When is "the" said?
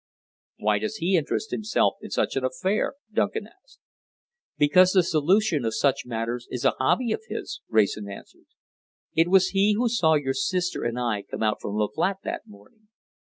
4.93-5.03, 11.77-11.87